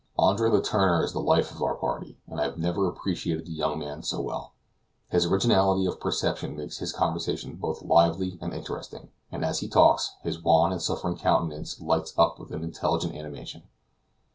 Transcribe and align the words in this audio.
Andre 0.17 0.49
Letourneur 0.49 1.03
is 1.03 1.13
the 1.13 1.19
life 1.19 1.51
of 1.51 1.61
our 1.61 1.75
party, 1.75 2.17
and 2.25 2.39
I 2.39 2.45
have 2.45 2.57
never 2.57 2.87
appreciated 2.87 3.45
the 3.45 3.51
young 3.51 3.77
man 3.77 4.01
so 4.01 4.19
well. 4.19 4.53
His 5.09 5.27
originality 5.27 5.85
of 5.85 5.99
perception 5.99 6.57
makes 6.57 6.79
his 6.79 6.91
conversation 6.91 7.53
both 7.55 7.83
lively 7.83 8.39
and 8.41 8.51
interesting, 8.51 9.11
and 9.31 9.45
as 9.45 9.59
he 9.59 9.67
talks, 9.67 10.15
his 10.23 10.41
wan 10.41 10.71
and 10.71 10.81
suffering 10.81 11.17
countenance 11.17 11.79
lights 11.79 12.15
up 12.17 12.39
with 12.39 12.49
an 12.49 12.63
intelligent 12.63 13.13
animation. 13.13 13.61